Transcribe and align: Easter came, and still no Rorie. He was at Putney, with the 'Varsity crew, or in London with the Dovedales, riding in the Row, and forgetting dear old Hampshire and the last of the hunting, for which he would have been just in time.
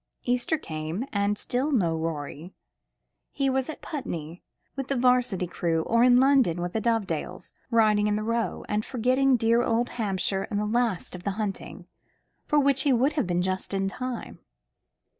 Easter 0.23 0.57
came, 0.57 1.05
and 1.13 1.37
still 1.37 1.71
no 1.71 1.95
Rorie. 1.95 2.55
He 3.31 3.51
was 3.51 3.69
at 3.69 3.83
Putney, 3.83 4.41
with 4.75 4.87
the 4.87 4.95
'Varsity 4.97 5.45
crew, 5.45 5.83
or 5.83 6.03
in 6.03 6.19
London 6.19 6.59
with 6.59 6.73
the 6.73 6.81
Dovedales, 6.81 7.53
riding 7.69 8.07
in 8.07 8.15
the 8.15 8.23
Row, 8.23 8.65
and 8.67 8.83
forgetting 8.83 9.37
dear 9.37 9.61
old 9.61 9.89
Hampshire 10.01 10.47
and 10.49 10.59
the 10.59 10.65
last 10.65 11.13
of 11.13 11.21
the 11.21 11.37
hunting, 11.37 11.85
for 12.47 12.59
which 12.59 12.81
he 12.81 12.91
would 12.91 13.13
have 13.13 13.27
been 13.27 13.43
just 13.43 13.75
in 13.75 13.87
time. 13.89 14.39